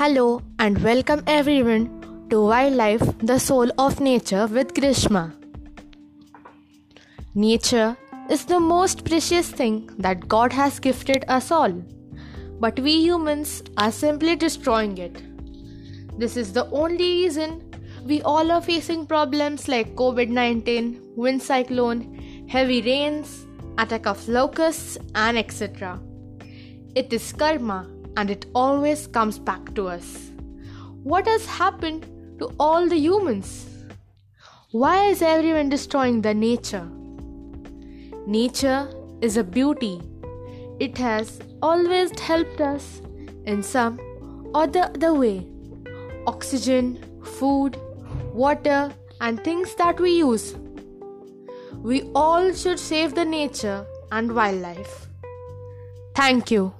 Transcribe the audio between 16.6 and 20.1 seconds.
only reason we all are facing problems like